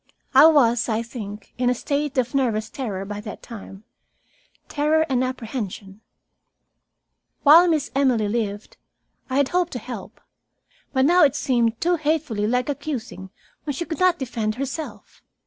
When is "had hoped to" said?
9.37-9.77